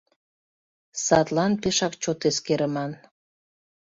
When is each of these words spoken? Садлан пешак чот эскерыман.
Садлан 1.05 1.53
пешак 1.61 1.93
чот 2.01 2.19
эскерыман. 2.29 2.91